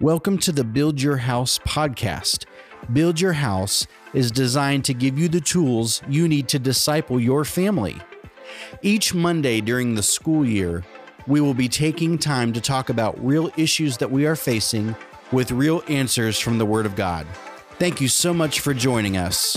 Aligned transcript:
Welcome 0.00 0.38
to 0.38 0.52
the 0.52 0.62
Build 0.62 1.02
Your 1.02 1.16
House 1.16 1.58
podcast. 1.58 2.44
Build 2.92 3.20
Your 3.20 3.32
House 3.32 3.84
is 4.14 4.30
designed 4.30 4.84
to 4.84 4.94
give 4.94 5.18
you 5.18 5.28
the 5.28 5.40
tools 5.40 6.02
you 6.08 6.28
need 6.28 6.46
to 6.50 6.60
disciple 6.60 7.18
your 7.18 7.44
family. 7.44 7.96
Each 8.80 9.12
Monday 9.12 9.60
during 9.60 9.96
the 9.96 10.02
school 10.04 10.46
year, 10.46 10.84
we 11.26 11.40
will 11.40 11.52
be 11.52 11.68
taking 11.68 12.16
time 12.16 12.52
to 12.52 12.60
talk 12.60 12.90
about 12.90 13.18
real 13.26 13.50
issues 13.56 13.96
that 13.96 14.12
we 14.12 14.24
are 14.24 14.36
facing 14.36 14.94
with 15.32 15.50
real 15.50 15.82
answers 15.88 16.38
from 16.38 16.58
the 16.58 16.66
Word 16.66 16.86
of 16.86 16.94
God. 16.94 17.26
Thank 17.80 18.00
you 18.00 18.06
so 18.06 18.32
much 18.32 18.60
for 18.60 18.72
joining 18.72 19.16
us. 19.16 19.56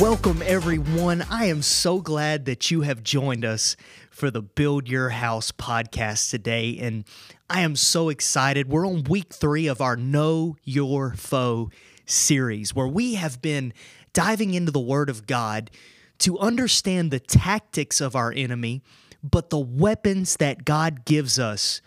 Welcome, 0.00 0.42
everyone. 0.44 1.24
I 1.30 1.44
am 1.44 1.62
so 1.62 2.00
glad 2.00 2.46
that 2.46 2.68
you 2.68 2.80
have 2.80 3.04
joined 3.04 3.44
us 3.44 3.76
for 4.10 4.28
the 4.28 4.42
Build 4.42 4.88
Your 4.88 5.10
House 5.10 5.52
podcast 5.52 6.30
today. 6.30 6.76
And 6.80 7.04
I 7.48 7.60
am 7.60 7.76
so 7.76 8.08
excited. 8.08 8.68
We're 8.68 8.88
on 8.88 9.04
week 9.04 9.32
three 9.32 9.68
of 9.68 9.80
our 9.80 9.96
Know 9.96 10.56
Your 10.64 11.14
Foe 11.14 11.70
series, 12.06 12.74
where 12.74 12.88
we 12.88 13.14
have 13.14 13.40
been 13.40 13.72
diving 14.12 14.54
into 14.54 14.72
the 14.72 14.80
Word 14.80 15.08
of 15.08 15.28
God 15.28 15.70
to 16.18 16.40
understand 16.40 17.12
the 17.12 17.20
tactics 17.20 18.00
of 18.00 18.16
our 18.16 18.32
enemy, 18.32 18.82
but 19.22 19.50
the 19.50 19.60
weapons 19.60 20.38
that 20.38 20.64
God 20.64 21.04
gives 21.04 21.38
us 21.38 21.80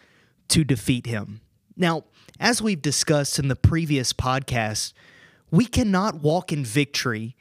to 0.48 0.64
defeat 0.64 1.08
him. 1.08 1.42
Now, 1.76 2.06
as 2.40 2.62
we've 2.62 2.82
discussed 2.82 3.38
in 3.38 3.50
the 3.50 3.58
previous 3.58 4.14
podcast, 4.14 4.94
we 5.52 5.66
cannot 5.66 6.22
walk 6.22 6.54
in 6.54 6.64
victory 6.64 7.36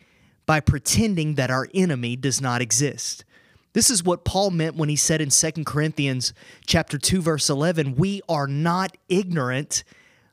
by 0.47 0.61
pretending 0.61 1.35
that 1.35 1.51
our 1.51 1.69
enemy 1.75 2.17
does 2.17 2.41
not 2.41 2.63
exist. 2.63 3.25
This 3.73 3.91
is 3.91 4.03
what 4.03 4.25
Paul 4.25 4.53
meant 4.53 4.77
when 4.77 4.89
he 4.89 4.97
said 4.97 5.21
in 5.21 5.29
2 5.29 5.65
Corinthians 5.65 6.33
chapter 6.67 6.97
2 6.97 7.21
verse 7.21 7.51
11, 7.51 7.97
"We 7.97 8.23
are 8.29 8.47
not 8.47 8.97
ignorant 9.09 9.85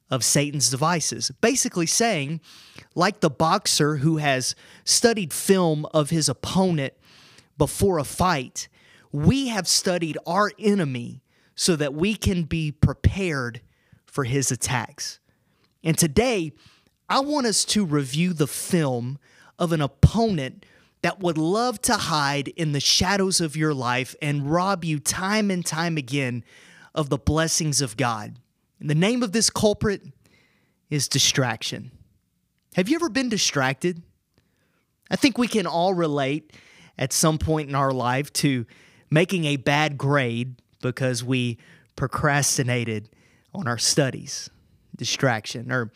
of 0.09 0.23
Satan's 0.23 0.70
devices." 0.70 1.31
Basically 1.42 1.88
saying, 1.88 2.39
like 2.95 3.20
the 3.20 3.30
boxer 3.30 3.97
who 3.97 4.17
has 4.17 4.55
studied 4.86 5.33
film 5.33 5.86
of 5.88 6.09
his 6.09 6.30
opponent 6.30 6.94
before 7.58 7.98
a 7.98 8.05
fight, 8.05 8.70
we 9.11 9.48
have 9.50 9.67
studied 9.67 10.17
our 10.25 10.52
enemy 10.58 11.22
so 11.55 11.75
that 11.75 11.94
we 11.94 12.16
can 12.16 12.44
be 12.44 12.72
prepared 12.72 13.61
for 14.05 14.23
his 14.23 14.52
attacks. 14.52 15.20
And 15.83 15.98
today, 15.98 16.53
I 17.09 17.20
want 17.20 17.45
us 17.45 17.66
to 17.66 17.86
review 17.86 18.33
the 18.33 18.48
film 18.48 19.20
of 19.59 19.71
an 19.71 19.81
opponent 19.81 20.65
that 21.01 21.19
would 21.19 21.37
love 21.37 21.81
to 21.81 21.95
hide 21.95 22.47
in 22.49 22.71
the 22.71 22.79
shadows 22.79 23.41
of 23.41 23.55
your 23.55 23.73
life 23.73 24.15
and 24.21 24.49
rob 24.49 24.85
you 24.85 24.99
time 24.99 25.51
and 25.51 25.65
time 25.65 25.97
again 25.97 26.43
of 26.95 27.09
the 27.09 27.17
blessings 27.17 27.81
of 27.81 27.97
God. 27.97 28.37
And 28.79 28.89
the 28.89 28.95
name 28.95 29.21
of 29.23 29.31
this 29.31 29.49
culprit 29.49 30.01
is 30.89 31.07
distraction. 31.07 31.91
Have 32.75 32.89
you 32.89 32.95
ever 32.95 33.09
been 33.09 33.29
distracted? 33.29 34.01
I 35.09 35.15
think 35.15 35.37
we 35.37 35.47
can 35.47 35.67
all 35.67 35.93
relate 35.93 36.53
at 36.97 37.11
some 37.11 37.37
point 37.37 37.69
in 37.69 37.75
our 37.75 37.91
life 37.91 38.31
to 38.33 38.65
making 39.09 39.45
a 39.45 39.57
bad 39.57 39.97
grade 39.97 40.55
because 40.81 41.23
we 41.23 41.57
procrastinated 41.95 43.09
on 43.53 43.67
our 43.67 43.77
studies. 43.77 44.49
Distraction. 44.95 45.71
Or 45.71 45.91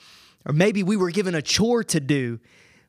or 0.47 0.53
maybe 0.53 0.81
we 0.81 0.95
were 0.95 1.11
given 1.11 1.35
a 1.35 1.41
chore 1.41 1.83
to 1.83 1.99
do 1.99 2.39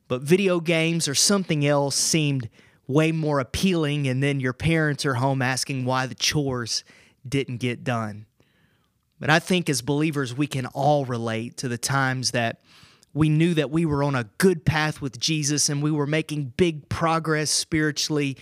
but 0.09 0.21
video 0.21 0.59
games 0.59 1.07
or 1.07 1.15
something 1.15 1.65
else 1.65 1.95
seemed 1.95 2.49
way 2.87 3.11
more 3.13 3.39
appealing, 3.39 4.07
and 4.07 4.21
then 4.21 4.39
your 4.41 4.51
parents 4.51 5.05
are 5.05 5.13
home 5.13 5.41
asking 5.41 5.85
why 5.85 6.07
the 6.07 6.15
chores 6.15 6.83
didn't 7.27 7.57
get 7.57 7.83
done. 7.83 8.25
But 9.19 9.29
I 9.29 9.39
think 9.39 9.69
as 9.69 9.81
believers, 9.81 10.35
we 10.35 10.47
can 10.47 10.65
all 10.65 11.05
relate 11.05 11.55
to 11.57 11.67
the 11.67 11.77
times 11.77 12.31
that 12.31 12.61
we 13.13 13.29
knew 13.29 13.53
that 13.53 13.69
we 13.69 13.85
were 13.85 14.03
on 14.03 14.15
a 14.15 14.29
good 14.39 14.65
path 14.65 15.01
with 15.01 15.19
Jesus 15.19 15.69
and 15.69 15.83
we 15.83 15.91
were 15.91 16.07
making 16.07 16.53
big 16.57 16.89
progress 16.89 17.51
spiritually, 17.51 18.35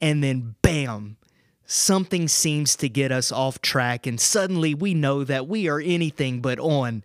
and 0.00 0.24
then 0.24 0.54
bam, 0.62 1.18
something 1.66 2.28
seems 2.28 2.76
to 2.76 2.88
get 2.88 3.12
us 3.12 3.30
off 3.30 3.60
track, 3.60 4.06
and 4.06 4.18
suddenly 4.18 4.74
we 4.74 4.94
know 4.94 5.24
that 5.24 5.46
we 5.46 5.68
are 5.68 5.80
anything 5.80 6.40
but 6.40 6.58
on 6.58 7.04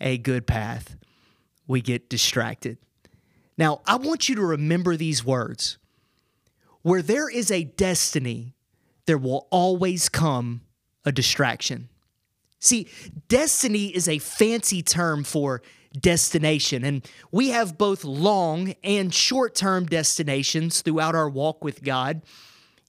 a 0.00 0.18
good 0.18 0.46
path. 0.46 0.96
We 1.66 1.80
get 1.80 2.08
distracted. 2.08 2.78
Now, 3.56 3.82
I 3.86 3.96
want 3.96 4.28
you 4.28 4.34
to 4.36 4.42
remember 4.42 4.96
these 4.96 5.24
words 5.24 5.78
where 6.82 7.02
there 7.02 7.28
is 7.28 7.50
a 7.50 7.64
destiny, 7.64 8.54
there 9.06 9.18
will 9.18 9.46
always 9.50 10.08
come 10.08 10.62
a 11.04 11.12
distraction. 11.12 11.88
See, 12.58 12.88
destiny 13.28 13.86
is 13.86 14.08
a 14.08 14.18
fancy 14.18 14.82
term 14.82 15.24
for 15.24 15.62
destination, 15.98 16.84
and 16.84 17.06
we 17.30 17.50
have 17.50 17.78
both 17.78 18.04
long 18.04 18.74
and 18.82 19.14
short 19.14 19.54
term 19.54 19.86
destinations 19.86 20.82
throughout 20.82 21.14
our 21.14 21.28
walk 21.28 21.62
with 21.62 21.82
God. 21.82 22.22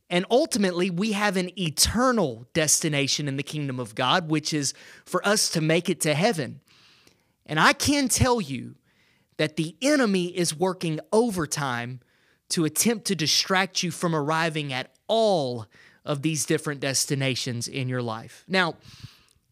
And 0.10 0.26
ultimately, 0.30 0.90
we 0.90 1.14
have 1.14 1.36
an 1.36 1.58
eternal 1.60 2.46
destination 2.54 3.28
in 3.28 3.38
the 3.38 3.44
kingdom 3.44 3.80
of 3.80 3.96
God, 3.96 4.30
which 4.30 4.54
is 4.54 4.74
for 5.06 5.26
us 5.28 5.50
to 5.50 5.62
make 5.62 5.90
it 5.90 6.00
to 6.02 6.14
heaven. 6.14 6.62
And 7.46 7.60
I 7.60 7.74
can 7.74 8.08
tell 8.08 8.40
you 8.40 8.76
that 9.38 9.56
the 9.56 9.76
enemy 9.82 10.28
is 10.28 10.56
working 10.56 11.00
overtime 11.12 12.00
to 12.50 12.66
attempt 12.66 13.06
to 13.06 13.16
distract 13.16 13.84
you 13.84 13.92
from 13.92 14.16
arriving 14.16 14.72
at 14.72 14.96
all 15.08 15.66
of 16.04 16.22
these 16.22 16.46
different 16.46 16.80
destinations 16.80 17.68
in 17.68 17.90
your 17.90 18.02
life. 18.02 18.46
Now, 18.48 18.76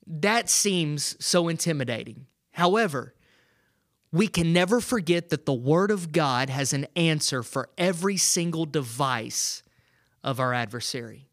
that 0.06 0.50
seems 0.50 1.16
so 1.24 1.48
intimidating. 1.48 2.28
However, 2.52 3.16
we 4.12 4.28
can 4.28 4.54
never 4.54 4.80
forget 4.80 5.30
that 5.30 5.46
the 5.48 5.54
Word 5.54 5.90
of 5.90 6.12
God 6.12 6.50
has 6.50 6.72
an 6.72 6.86
answer 6.96 7.42
for 7.42 7.70
every 7.78 8.18
single 8.18 8.66
device 8.66 9.64
of 10.24 10.40
our 10.40 10.54
adversary. 10.54 11.28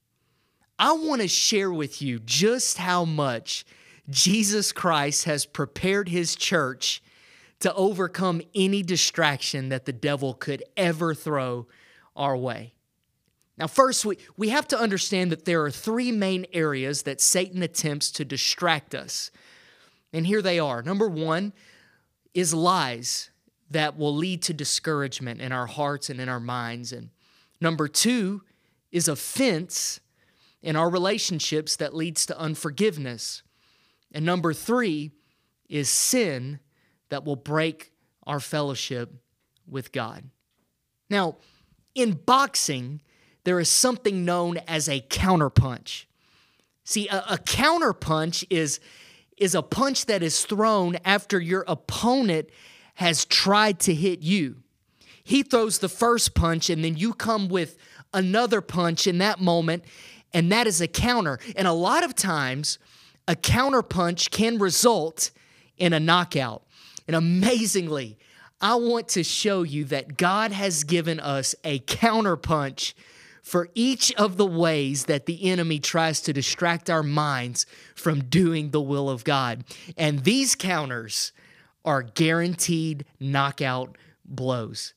I 0.78 0.93
want 0.94 1.21
to 1.21 1.28
share 1.28 1.71
with 1.71 2.00
you 2.00 2.21
just 2.21 2.78
how 2.78 3.05
much 3.05 3.66
Jesus 4.09 4.72
Christ 4.72 5.27
has 5.27 5.44
prepared 5.44 6.09
His 6.09 6.34
church 6.34 7.03
to 7.60 7.75
overcome 7.75 8.43
any 8.54 8.82
distraction 8.82 9.69
that 9.69 9.84
the 9.84 9.93
devil 9.93 10.34
could 10.34 10.62
ever 10.76 11.15
throw 11.15 11.66
our 12.16 12.37
way. 12.37 12.75
Now, 13.56 13.66
first, 13.66 14.06
we, 14.06 14.16
we 14.38 14.48
have 14.48 14.66
to 14.69 14.78
understand 14.78 15.31
that 15.32 15.44
there 15.44 15.62
are 15.62 15.71
three 15.71 16.10
main 16.10 16.47
areas 16.53 17.03
that 17.03 17.21
Satan 17.21 17.62
attempts 17.62 18.10
to 18.12 18.25
distract 18.25 18.94
us. 18.94 19.31
And 20.12 20.26
here 20.26 20.41
they 20.41 20.59
are. 20.59 20.82
Number 20.82 21.09
one 21.09 21.53
is 22.32 22.54
lies 22.54 23.31
that 23.71 23.98
will 23.98 24.16
lead 24.16 24.42
to 24.42 24.54
discouragement 24.54 25.41
in 25.41 25.53
our 25.53 25.66
hearts 25.66 26.09
and 26.09 26.21
in 26.21 26.28
our 26.28 26.41
minds. 26.41 26.92
And 26.92 27.10
number 27.60 27.87
two 27.87 28.42
is 28.91 29.09
offense 29.09 30.00
in 30.62 30.75
our 30.75 30.88
relationships 30.88 31.77
that 31.77 31.94
leads 31.94 32.25
to 32.27 32.38
unforgiveness. 32.38 33.42
And 34.12 34.25
number 34.25 34.54
three 34.54 35.12
is 35.69 35.91
sin 35.91 36.60
that 37.10 37.25
will 37.25 37.37
break 37.37 37.93
our 38.26 38.41
fellowship 38.41 39.12
with 39.69 39.93
God. 39.93 40.25
Now, 41.09 41.37
in 41.94 42.12
boxing, 42.12 43.03
there 43.44 43.60
is 43.60 43.69
something 43.69 44.25
known 44.25 44.59
as 44.69 44.88
a 44.88 45.00
counterpunch. 45.00 46.06
See, 46.84 47.09
a, 47.09 47.25
a 47.31 47.38
counterpunch 47.38 48.44
is, 48.50 48.81
is 49.37 49.54
a 49.54 49.62
punch 49.62 50.06
that 50.06 50.22
is 50.22 50.44
thrown 50.44 50.97
after 51.04 51.41
your 51.41 51.65
opponent 51.66 52.50
has 52.94 53.25
tried 53.25 53.81
to 53.81 53.94
hit 53.94 54.21
you. 54.21 54.62
He 55.22 55.42
throws 55.42 55.78
the 55.78 55.89
first 55.89 56.34
punch, 56.34 56.71
and 56.71 56.84
then 56.84 56.97
you 56.97 57.12
come 57.15 57.48
with 57.48 57.77
another 58.12 58.60
punch 58.60 59.07
in 59.07 59.18
that 59.18 59.41
moment, 59.41 59.84
and 60.33 60.51
that 60.53 60.66
is 60.66 60.80
a 60.80 60.89
counter. 60.89 61.39
And 61.57 61.66
a 61.66 61.72
lot 61.72 62.04
of 62.04 62.15
times, 62.15 62.78
a 63.28 63.34
counterpunch 63.34 64.30
can 64.30 64.59
result 64.59 65.30
in 65.77 65.92
a 65.92 66.01
knockout. 66.01 66.65
And 67.10 67.16
amazingly, 67.16 68.16
I 68.60 68.77
want 68.77 69.09
to 69.09 69.24
show 69.24 69.65
you 69.65 69.84
that 69.86 70.16
God 70.16 70.53
has 70.53 70.84
given 70.84 71.18
us 71.18 71.57
a 71.65 71.80
counterpunch 71.80 72.95
for 73.42 73.68
each 73.74 74.15
of 74.15 74.36
the 74.36 74.47
ways 74.47 75.07
that 75.07 75.27
the 75.27 75.51
enemy 75.51 75.80
tries 75.80 76.21
to 76.21 76.33
distract 76.33 76.89
our 76.89 77.03
minds 77.03 77.66
from 77.97 78.22
doing 78.22 78.71
the 78.71 78.80
will 78.80 79.10
of 79.10 79.24
God. 79.24 79.65
And 79.97 80.21
these 80.21 80.54
counters 80.54 81.33
are 81.84 82.04
guaranteed 82.04 83.07
knockout 83.18 83.98
blows. 84.24 84.95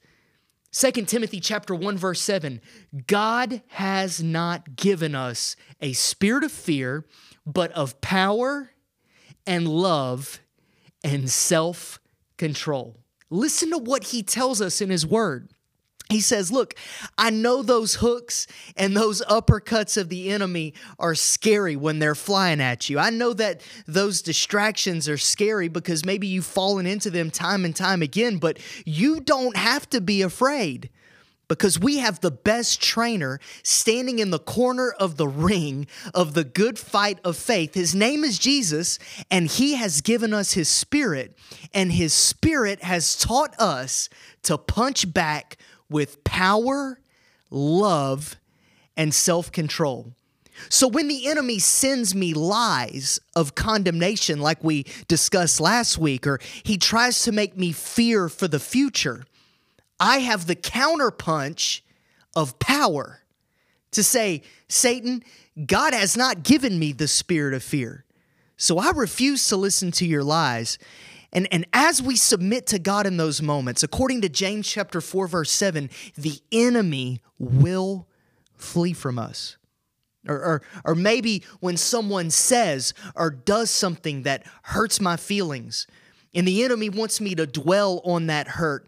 2 0.71 0.92
Timothy 1.06 1.39
chapter 1.39 1.74
1 1.74 1.98
verse 1.98 2.21
7 2.21 2.62
God 3.07 3.63
has 3.69 4.21
not 4.21 4.75
given 4.75 5.15
us 5.15 5.56
a 5.81 5.94
spirit 5.94 6.44
of 6.44 6.51
fear 6.51 7.06
but 7.44 7.71
of 7.71 8.01
power 8.01 8.69
and 9.48 9.68
love 9.68 10.39
and 11.04 11.30
self 11.30 12.00
control. 12.44 13.00
Listen 13.30 13.69
to 13.69 13.78
what 13.78 14.04
he 14.04 14.22
tells 14.22 14.60
us 14.60 14.81
in 14.81 14.90
his 14.90 15.07
word. 15.07 15.50
He 16.10 16.19
says, 16.19 16.51
Look, 16.51 16.75
I 17.18 17.30
know 17.30 17.63
those 17.63 17.95
hooks 17.95 18.48
and 18.75 18.98
those 18.98 19.22
uppercuts 19.22 19.95
of 19.95 20.10
the 20.10 20.30
enemy 20.30 20.74
are 21.00 21.16
scary 21.16 21.78
when 21.78 22.00
they're 22.00 22.16
flying 22.16 22.60
at 22.60 22.90
you. 22.90 23.00
I 23.00 23.12
know 23.12 23.31
that 23.31 23.62
those 23.88 24.22
distractions 24.22 25.07
are 25.07 25.18
scary 25.18 25.69
because 25.69 26.06
maybe 26.06 26.28
you've 26.28 26.45
fallen 26.45 26.86
into 26.86 27.10
them 27.10 27.31
time 27.31 27.63
and 27.63 27.74
time 27.74 28.01
again, 28.01 28.40
but 28.40 28.60
you 28.86 29.22
don't 29.22 29.56
have 29.56 29.89
to 29.92 30.01
be 30.01 30.22
afraid 30.22 30.89
because 31.53 31.79
we 31.79 31.97
have 31.97 32.19
the 32.19 32.31
best 32.31 32.81
trainer 32.81 33.39
standing 33.61 34.19
in 34.19 34.31
the 34.31 34.39
corner 34.39 34.91
of 35.00 35.17
the 35.17 35.27
ring 35.27 35.85
of 36.13 36.33
the 36.33 36.44
good 36.44 36.79
fight 36.79 37.19
of 37.23 37.38
faith. 37.38 37.75
His 37.75 37.94
name 37.94 38.23
is 38.23 38.39
Jesus, 38.39 38.97
and 39.29 39.47
he 39.47 39.75
has 39.75 40.01
given 40.01 40.33
us 40.33 40.53
his 40.53 40.67
spirit, 40.67 41.38
and 41.73 41.91
his 41.91 42.13
spirit 42.13 42.83
has 42.83 43.15
taught 43.15 43.53
us 43.59 44.09
to 44.44 44.57
punch 44.57 45.13
back 45.13 45.57
with 45.89 46.23
power, 46.23 47.00
love, 47.51 48.35
and 48.97 49.13
self 49.13 49.51
control. 49.51 50.13
So 50.69 50.88
when 50.88 51.07
the 51.07 51.27
enemy 51.27 51.59
sends 51.59 52.15
me 52.15 52.33
lies 52.33 53.19
of 53.35 53.55
condemnation, 53.55 54.39
like 54.39 54.63
we 54.63 54.85
discussed 55.07 55.59
last 55.59 55.97
week, 55.97 56.25
or 56.25 56.39
he 56.63 56.77
tries 56.77 57.23
to 57.23 57.31
make 57.31 57.57
me 57.57 57.71
fear 57.71 58.29
for 58.29 58.47
the 58.47 58.59
future, 58.59 59.25
I 60.00 60.19
have 60.19 60.48
the 60.48 60.56
counterpunch 60.56 61.81
of 62.36 62.60
power 62.60 63.22
to 63.92 64.04
say, 64.04 64.42
Satan, 64.68 65.24
God 65.66 65.94
has 65.94 66.18
not 66.18 66.44
given 66.44 66.80
me 66.80 66.94
the 66.94 67.07
spirit 67.07 67.54
of 67.54 67.63
fear. 67.63 68.06
So 68.57 68.80
I 68.80 68.92
refuse 68.92 69.48
to 69.50 69.57
listen 69.57 69.92
to 69.94 70.06
your 70.06 70.24
lies. 70.24 70.78
And, 71.31 71.48
and 71.51 71.66
as 71.74 72.01
we 72.01 72.16
submit 72.16 72.68
to 72.68 72.80
God 72.80 73.06
in 73.07 73.18
those 73.18 73.42
moments, 73.42 73.84
according 73.84 74.22
to 74.22 74.30
James 74.30 74.68
chapter 74.68 75.01
4, 75.01 75.28
verse 75.28 75.51
7, 75.51 75.90
the 76.16 76.39
enemy 76.51 77.22
will 77.39 78.07
flee 78.56 78.94
from 78.94 79.18
us. 79.19 79.57
Or, 80.28 80.36
or, 80.36 80.62
or 80.86 80.96
maybe 80.96 81.44
when 81.60 81.75
someone 81.75 82.30
says 82.30 82.94
or 83.16 83.30
does 83.30 83.69
something 83.69 84.24
that 84.24 84.44
hurts 84.63 85.01
my 85.01 85.18
feelings, 85.18 85.86
and 86.34 86.48
the 86.48 86.63
enemy 86.63 86.89
wants 86.89 87.19
me 87.19 87.36
to 87.36 87.46
dwell 87.46 88.01
on 88.06 88.28
that 88.28 88.48
hurt 88.48 88.88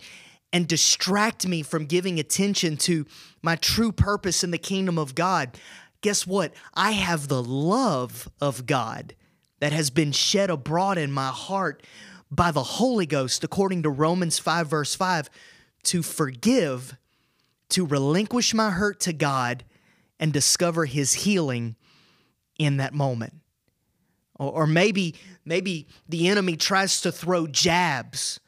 and 0.56 0.70
distract 0.70 1.46
me 1.46 1.62
from 1.62 1.86
giving 1.86 2.18
attention 2.18 2.78
to 2.78 3.06
my 3.42 3.58
true 3.58 3.92
purpose 3.92 4.42
in 4.42 4.52
the 4.52 4.58
kingdom 4.58 4.98
of 4.98 5.14
God, 5.14 5.60
guess 6.00 6.26
what? 6.26 6.54
I 6.74 6.92
have 6.92 7.28
the 7.28 7.44
love 7.44 8.30
of 8.40 8.66
God 8.66 9.16
that 9.60 9.74
has 9.74 9.90
been 9.90 10.14
shed 10.14 10.50
abroad 10.50 10.98
in 10.98 11.12
my 11.12 11.28
heart 11.28 11.84
by 12.32 12.52
the 12.52 12.64
Holy 12.64 13.06
Ghost, 13.06 13.44
according 13.44 13.84
to 13.84 13.90
Romans 13.90 14.40
5, 14.40 14.70
verse 14.70 14.96
5, 14.96 15.30
to 15.84 16.02
forgive, 16.02 16.96
to 17.68 17.86
relinquish 17.86 18.54
my 18.54 18.70
hurt 18.70 19.02
to 19.02 19.12
God, 19.12 19.66
and 20.22 20.32
discover 20.32 20.86
His 20.86 21.12
healing 21.12 21.76
in 22.58 22.78
that 22.78 22.94
moment. 22.94 23.34
Or, 24.40 24.66
maybe, 24.66 25.16
maybe 25.44 25.88
the 26.08 26.30
enemy 26.30 26.56
tries 26.56 27.02
to 27.02 27.12
throw 27.12 27.46
jabs 27.46 28.40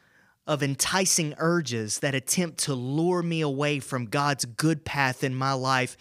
of 0.47 0.63
enticing 0.63 1.35
urges 1.37 1.99
that 1.99 2.15
attempt 2.15 2.59
to 2.59 2.73
lure 2.73 3.21
me 3.21 3.41
away 3.41 3.79
from 3.79 4.05
God's 4.05 4.45
good 4.45 4.85
path 4.85 5.23
in 5.23 5.35
my 5.35 5.53
life 5.53 5.97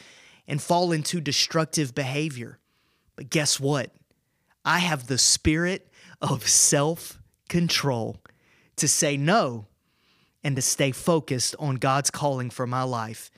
and 0.46 0.62
fall 0.62 0.92
into 0.92 1.20
destructive 1.20 1.94
behavior. 1.94 2.58
But 3.16 3.28
guess 3.28 3.58
what? 3.58 3.90
I 4.64 4.78
have 4.78 5.08
the 5.08 5.18
spirit 5.18 5.90
of 6.22 6.48
self 6.48 7.20
control 7.48 8.22
to 8.76 8.86
say 8.86 9.16
no 9.16 9.66
and 10.44 10.54
to 10.56 10.62
stay 10.62 10.92
focused 10.92 11.56
on 11.58 11.76
God's 11.76 12.10
calling 12.10 12.50
for 12.50 12.66
my 12.66 12.84
life 12.84 13.30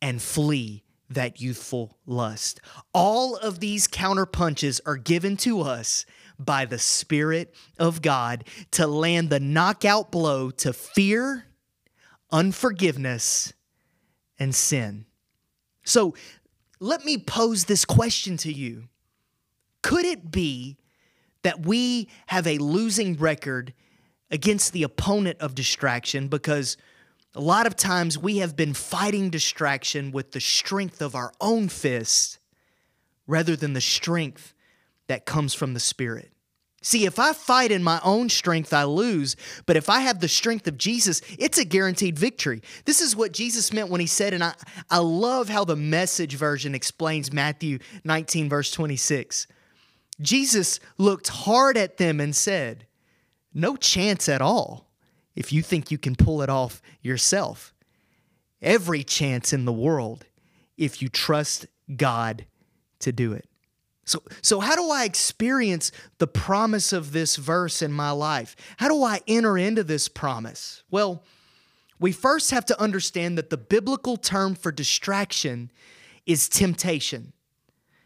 and 0.00 0.22
flee 0.22 0.82
that 1.10 1.40
youthful 1.40 1.96
lust. 2.06 2.60
All 2.92 3.36
of 3.36 3.60
these 3.60 3.88
counterpunches 3.88 4.80
are 4.86 4.96
given 4.96 5.36
to 5.38 5.62
us 5.62 6.04
by 6.38 6.64
the 6.64 6.78
Spirit 6.78 7.54
of 7.78 8.02
God 8.02 8.44
to 8.72 8.86
land 8.86 9.30
the 9.30 9.40
knockout 9.40 10.10
blow 10.10 10.50
to 10.50 10.72
fear, 10.72 11.46
unforgiveness, 12.30 13.52
and 14.38 14.54
sin. 14.54 15.06
So 15.84 16.14
let 16.80 17.04
me 17.04 17.18
pose 17.18 17.64
this 17.64 17.84
question 17.84 18.36
to 18.38 18.52
you 18.52 18.84
Could 19.82 20.04
it 20.04 20.30
be 20.30 20.76
that 21.42 21.64
we 21.64 22.08
have 22.26 22.46
a 22.46 22.58
losing 22.58 23.16
record 23.16 23.72
against 24.30 24.72
the 24.72 24.82
opponent 24.82 25.40
of 25.40 25.54
distraction 25.54 26.28
because 26.28 26.76
a 27.34 27.40
lot 27.40 27.66
of 27.66 27.76
times 27.76 28.18
we 28.18 28.38
have 28.38 28.56
been 28.56 28.74
fighting 28.74 29.30
distraction 29.30 30.10
with 30.12 30.32
the 30.32 30.40
strength 30.40 31.00
of 31.00 31.14
our 31.14 31.32
own 31.40 31.68
fist 31.68 32.38
rather 33.26 33.54
than 33.56 33.74
the 33.74 33.80
strength 33.80 34.54
that 35.08 35.26
comes 35.26 35.54
from 35.54 35.74
the 35.74 35.80
Spirit. 35.80 36.32
See, 36.80 37.06
if 37.06 37.18
I 37.18 37.32
fight 37.32 37.72
in 37.72 37.82
my 37.82 38.00
own 38.04 38.28
strength, 38.28 38.72
I 38.72 38.84
lose. 38.84 39.34
But 39.66 39.76
if 39.76 39.90
I 39.90 40.00
have 40.00 40.20
the 40.20 40.28
strength 40.28 40.68
of 40.68 40.78
Jesus, 40.78 41.20
it's 41.36 41.58
a 41.58 41.64
guaranteed 41.64 42.16
victory. 42.16 42.62
This 42.84 43.00
is 43.00 43.16
what 43.16 43.32
Jesus 43.32 43.72
meant 43.72 43.90
when 43.90 44.00
he 44.00 44.06
said, 44.06 44.32
and 44.32 44.44
I, 44.44 44.54
I 44.88 44.98
love 44.98 45.48
how 45.48 45.64
the 45.64 45.74
message 45.74 46.36
version 46.36 46.74
explains 46.74 47.32
Matthew 47.32 47.80
19, 48.04 48.48
verse 48.48 48.70
26. 48.70 49.48
Jesus 50.20 50.78
looked 50.98 51.28
hard 51.28 51.76
at 51.76 51.96
them 51.96 52.20
and 52.20 52.34
said, 52.34 52.86
No 53.52 53.74
chance 53.76 54.28
at 54.28 54.40
all 54.40 54.88
if 55.34 55.52
you 55.52 55.62
think 55.62 55.90
you 55.90 55.98
can 55.98 56.14
pull 56.14 56.42
it 56.42 56.48
off 56.48 56.80
yourself. 57.02 57.74
Every 58.62 59.02
chance 59.02 59.52
in 59.52 59.64
the 59.64 59.72
world 59.72 60.26
if 60.76 61.02
you 61.02 61.08
trust 61.08 61.66
God 61.96 62.46
to 63.00 63.12
do 63.12 63.32
it. 63.32 63.47
So, 64.08 64.22
so 64.40 64.60
how 64.60 64.74
do 64.74 64.90
I 64.90 65.04
experience 65.04 65.92
the 66.16 66.26
promise 66.26 66.94
of 66.94 67.12
this 67.12 67.36
verse 67.36 67.82
in 67.82 67.92
my 67.92 68.10
life? 68.10 68.56
How 68.78 68.88
do 68.88 69.04
I 69.04 69.20
enter 69.28 69.58
into 69.58 69.84
this 69.84 70.08
promise? 70.08 70.82
Well, 70.90 71.22
we 72.00 72.12
first 72.12 72.50
have 72.52 72.64
to 72.66 72.80
understand 72.80 73.36
that 73.36 73.50
the 73.50 73.58
biblical 73.58 74.16
term 74.16 74.54
for 74.54 74.72
distraction 74.72 75.70
is 76.24 76.48
temptation. 76.48 77.34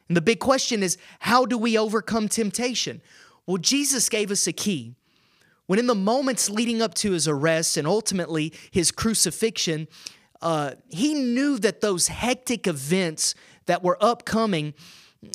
And 0.09 0.17
the 0.17 0.23
big 0.23 0.41
question 0.41 0.83
is 0.83 0.99
how 1.21 1.47
do 1.47 1.57
we 1.57 1.79
overcome 1.79 2.29
temptation? 2.29 3.01
Well, 3.47 3.59
Jesus 3.59 4.09
gave 4.09 4.33
us 4.33 4.47
a 4.49 4.53
key. 4.53 4.97
When 5.67 5.79
in 5.79 5.87
the 5.87 5.95
moments 5.95 6.51
leading 6.51 6.83
up 6.83 6.95
to 6.95 7.13
his 7.13 7.29
arrest 7.29 7.77
and 7.77 7.87
ultimately 7.87 8.53
his 8.73 8.91
crucifixion, 8.91 9.87
uh, 10.41 10.73
he 10.89 11.15
knew 11.15 11.59
that 11.59 11.81
those 11.81 12.09
hectic 12.09 12.67
events 12.67 13.37
that 13.67 13.85
were 13.85 13.97
upcoming 14.01 14.75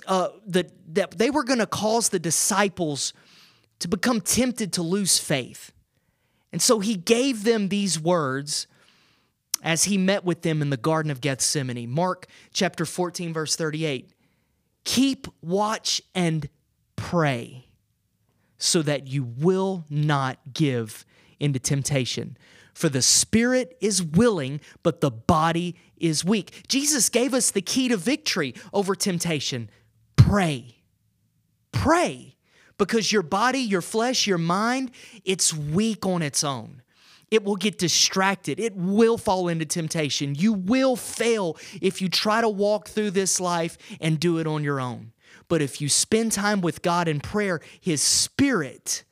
uh, 0.06 0.30
that, 0.48 0.72
that 0.94 1.18
they 1.18 1.30
were 1.30 1.44
going 1.44 1.60
to 1.60 1.68
cause 1.68 2.10
the 2.10 2.20
disciples 2.20 3.14
to 3.80 3.88
become 3.88 4.22
tempted 4.22 4.74
to 4.74 4.82
lose 4.82 5.20
faith. 5.20 5.72
And 6.52 6.62
so 6.62 6.80
he 6.80 6.96
gave 6.96 7.44
them 7.44 7.70
these 7.70 8.00
words 8.00 8.68
as 9.64 9.86
he 9.86 9.98
met 9.98 10.24
with 10.24 10.42
them 10.42 10.62
in 10.62 10.70
the 10.70 10.78
Garden 10.78 11.12
of 11.12 11.22
Gethsemane. 11.22 11.90
Mark 11.90 12.28
chapter 12.54 12.86
14, 12.86 13.34
verse 13.34 13.56
38. 13.56 14.12
Keep 14.84 15.28
watch 15.42 16.02
and 16.16 16.48
pray 16.96 17.66
so 18.58 18.82
that 18.82 19.08
you 19.08 19.24
will 19.24 19.86
not 19.90 20.40
give 20.54 21.06
into 21.40 21.60
temptation. 21.60 22.38
For 22.78 22.90
the 22.90 23.02
spirit 23.02 23.76
is 23.82 24.04
willing, 24.04 24.62
but 24.84 25.02
the 25.02 25.10
body 25.10 25.76
is 25.98 26.24
weak. 26.24 26.66
Jesus 26.68 27.10
gave 27.10 27.34
us 27.34 27.50
the 27.50 27.60
key 27.60 27.88
to 27.88 27.98
victory 27.98 28.54
over 28.72 28.94
temptation. 28.94 29.72
Pray. 30.16 30.84
Pray. 31.72 32.36
Because 32.78 33.12
your 33.12 33.24
body, 33.24 33.62
your 33.62 33.82
flesh, 33.82 34.28
your 34.28 34.38
mind, 34.38 34.92
it's 35.26 35.52
weak 35.52 36.06
on 36.06 36.22
its 36.22 36.44
own. 36.44 36.84
It 37.32 37.44
will 37.44 37.56
get 37.56 37.80
distracted. 37.80 38.60
It 38.60 38.76
will 38.76 39.18
fall 39.18 39.48
into 39.48 39.66
temptation. 39.66 40.36
You 40.36 40.54
will 40.54 40.96
fail 40.96 41.58
if 41.82 42.00
you 42.00 42.10
try 42.10 42.42
to 42.42 42.50
walk 42.50 42.90
through 42.90 43.10
this 43.10 43.40
life 43.40 43.80
and 44.00 44.20
do 44.20 44.38
it 44.38 44.46
on 44.46 44.64
your 44.64 44.80
own. 44.80 45.14
But 45.48 45.64
if 45.64 45.82
you 45.82 45.90
spend 45.90 46.32
time 46.32 46.62
with 46.62 46.84
God 46.84 47.08
in 47.08 47.22
prayer, 47.22 47.60
His 47.82 48.04
Spirit 48.04 49.04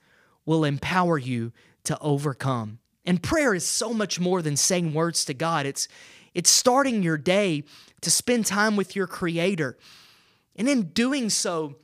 will 0.46 0.64
empower 0.64 1.18
you 1.18 1.52
to 1.86 1.98
overcome. 1.98 2.78
And 3.06 3.22
prayer 3.22 3.54
is 3.54 3.66
so 3.66 3.94
much 3.94 4.20
more 4.20 4.42
than 4.42 4.58
saying 4.58 4.94
words 4.94 5.26
to 5.26 5.34
God. 5.34 5.66
It's 5.66 5.88
it's 6.34 6.50
starting 6.50 7.02
your 7.02 7.18
day 7.18 7.64
to 8.02 8.12
spend 8.12 8.46
time 8.46 8.76
with 8.76 8.96
your 8.96 9.08
creator. 9.08 9.78
And 10.56 10.68
in 10.68 10.90
doing 10.90 11.30
so, 11.30 11.76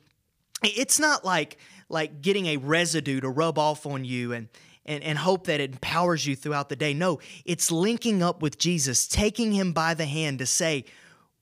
it's 0.62 0.98
not 0.98 1.24
like 1.24 1.58
like 1.88 2.22
getting 2.22 2.46
a 2.46 2.56
residue 2.56 3.20
to 3.20 3.28
rub 3.28 3.58
off 3.58 3.86
on 3.86 4.04
you 4.04 4.32
and 4.32 4.48
and, 4.84 5.02
and 5.04 5.18
hope 5.18 5.46
that 5.46 5.60
it 5.60 5.72
empowers 5.72 6.26
you 6.26 6.34
throughout 6.34 6.68
the 6.68 6.76
day. 6.76 6.92
No, 6.92 7.20
it's 7.44 7.70
linking 7.70 8.22
up 8.22 8.42
with 8.42 8.58
Jesus, 8.58 9.06
taking 9.06 9.52
him 9.52 9.72
by 9.72 9.94
the 9.94 10.06
hand 10.06 10.40
to 10.40 10.46
say, 10.46 10.84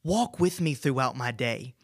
Walk 0.02 0.40
with 0.40 0.60
me 0.60 0.74
throughout 0.74 1.16
my 1.16 1.30
day. 1.30 1.74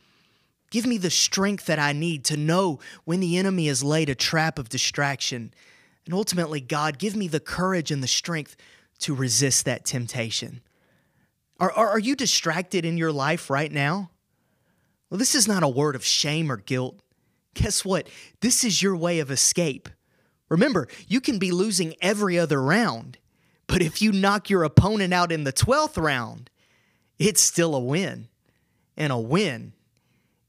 Give 0.71 0.87
me 0.87 0.99
the 0.99 1.11
strength 1.11 1.67
that 1.67 1.79
I 1.79 1.93
need 1.93 2.25
to 2.27 2.37
know 2.37 2.81
when 3.05 3.21
the 3.21 3.37
enemy 3.37 3.67
has 3.69 3.85
laid 3.85 4.09
a 4.09 4.15
trap 4.15 4.59
of 4.59 4.69
distraction 4.69 5.53
and 6.07 6.15
ultimately, 6.15 6.61
God, 6.61 6.99
give 6.99 7.15
me 7.15 7.29
the 7.29 7.41
courage 7.41 7.91
and 7.91 8.03
the 8.03 8.09
strength 8.09 8.57
to 9.01 9.15
resist 9.15 9.65
that 9.65 9.85
temptation. 9.85 10.63
Are, 11.59 11.73
are, 11.73 11.91
are 11.91 11.99
you 11.99 12.17
distracted 12.17 12.85
in 12.85 12.97
your 12.97 13.13
life 13.13 13.51
right 13.51 13.71
now? 13.71 14.11
Well, 15.11 15.19
this 15.19 15.35
is 15.35 15.47
not 15.47 15.63
a 15.63 15.69
word 15.69 15.95
of 15.97 16.05
shame 16.05 16.51
or 16.51 16.57
guilt. 16.57 16.99
Guess 17.55 17.85
what? 17.85 18.09
This 18.41 18.65
is 18.65 18.83
your 18.83 18.97
way 18.97 19.19
of 19.19 19.31
escape. 19.31 19.89
Remember, 20.49 20.87
you 21.09 21.21
can 21.21 21.39
be 21.39 21.51
losing 21.51 21.95
every 22.01 22.39
other 22.39 22.63
round, 22.63 23.19
but 23.67 23.83
if 23.83 24.01
you 24.01 24.13
knock 24.13 24.49
your 24.49 24.63
opponent 24.63 25.13
out 25.13 25.33
in 25.33 25.45
the 25.45 25.53
12th 25.53 26.01
round, 26.01 26.51
it's 27.19 27.41
still 27.41 27.75
a 27.75 27.81
win. 27.81 28.29
And 28.97 29.13
a 29.13 29.19
win 29.19 29.73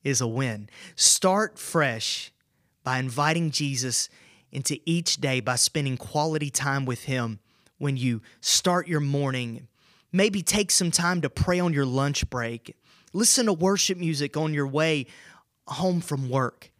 is 0.03 0.21
a 0.21 0.27
win. 0.27 0.69
Start 0.95 1.57
fresh 1.57 2.31
by 2.83 2.99
inviting 2.99 3.51
Jesus 3.51 4.09
into 4.51 4.79
each 4.85 5.17
day 5.17 5.39
by 5.39 5.55
spending 5.55 5.97
quality 5.97 6.49
time 6.49 6.85
with 6.85 7.03
Him 7.03 7.39
when 7.77 7.97
you 7.97 8.21
start 8.41 8.87
your 8.87 8.99
morning. 8.99 9.67
Maybe 10.11 10.41
take 10.41 10.71
some 10.71 10.91
time 10.91 11.21
to 11.21 11.29
pray 11.29 11.59
on 11.59 11.73
your 11.73 11.85
lunch 11.85 12.29
break. 12.29 12.75
Listen 13.13 13.45
to 13.47 13.53
worship 13.53 13.97
music 13.97 14.37
on 14.37 14.53
your 14.53 14.67
way 14.67 15.07
home 15.67 16.01
from 16.01 16.29
work. 16.29 16.71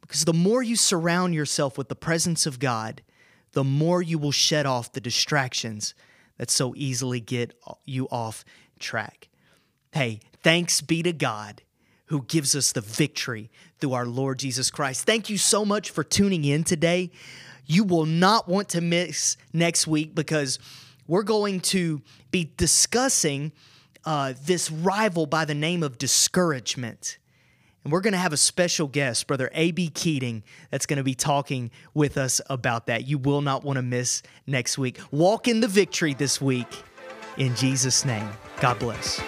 Because 0.00 0.24
the 0.24 0.32
more 0.32 0.62
you 0.62 0.76
surround 0.76 1.34
yourself 1.34 1.76
with 1.76 1.88
the 1.88 1.96
presence 1.96 2.46
of 2.46 2.58
God, 2.58 3.02
the 3.52 3.64
more 3.64 4.00
you 4.00 4.18
will 4.18 4.32
shed 4.32 4.66
off 4.66 4.92
the 4.92 5.00
distractions 5.00 5.94
that 6.36 6.50
so 6.50 6.74
easily 6.76 7.20
get 7.20 7.54
you 7.84 8.06
off 8.10 8.44
track. 8.78 9.28
Hey, 9.92 10.20
thanks 10.42 10.80
be 10.80 11.02
to 11.02 11.12
God 11.12 11.62
who 12.08 12.22
gives 12.22 12.54
us 12.54 12.72
the 12.72 12.80
victory 12.80 13.50
through 13.78 13.92
our 13.92 14.06
Lord 14.06 14.38
Jesus 14.38 14.70
Christ. 14.70 15.04
Thank 15.04 15.30
you 15.30 15.38
so 15.38 15.64
much 15.64 15.90
for 15.90 16.04
tuning 16.04 16.44
in 16.44 16.64
today. 16.64 17.10
You 17.66 17.84
will 17.84 18.06
not 18.06 18.48
want 18.48 18.70
to 18.70 18.80
miss 18.80 19.36
next 19.52 19.86
week 19.86 20.14
because 20.14 20.58
we're 21.06 21.22
going 21.22 21.60
to 21.60 22.02
be 22.30 22.52
discussing 22.56 23.52
uh, 24.04 24.34
this 24.44 24.70
rival 24.70 25.26
by 25.26 25.44
the 25.44 25.54
name 25.54 25.82
of 25.82 25.98
discouragement. 25.98 27.18
And 27.84 27.92
we're 27.92 28.00
going 28.00 28.12
to 28.12 28.18
have 28.18 28.32
a 28.32 28.38
special 28.38 28.86
guest, 28.86 29.26
Brother 29.26 29.50
A.B. 29.52 29.90
Keating, 29.90 30.42
that's 30.70 30.86
going 30.86 30.96
to 30.96 31.04
be 31.04 31.14
talking 31.14 31.70
with 31.94 32.16
us 32.16 32.40
about 32.50 32.86
that. 32.86 33.06
You 33.06 33.18
will 33.18 33.40
not 33.40 33.64
want 33.64 33.76
to 33.76 33.82
miss 33.82 34.22
next 34.46 34.78
week. 34.78 34.98
Walk 35.10 35.48
in 35.48 35.60
the 35.60 35.68
victory 35.68 36.14
this 36.14 36.40
week. 36.40 36.68
In 37.36 37.54
Jesus' 37.54 38.04
name, 38.04 38.28
God 38.60 38.78
bless. 38.78 39.20